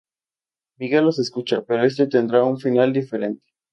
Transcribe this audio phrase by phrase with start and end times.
[0.79, 3.45] Miguel los escucha, pero este tendrá un final diferente.